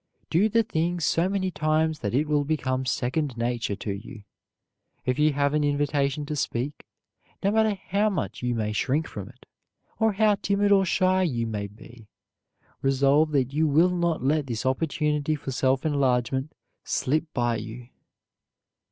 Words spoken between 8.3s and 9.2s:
you may shrink